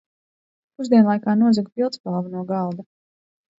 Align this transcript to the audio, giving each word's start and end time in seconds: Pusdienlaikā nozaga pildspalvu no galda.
Pusdienlaikā 0.79 1.35
nozaga 1.43 1.73
pildspalvu 1.77 2.35
no 2.35 2.45
galda. 2.55 2.91